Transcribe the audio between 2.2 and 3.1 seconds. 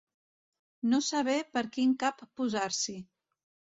posar-s'hi.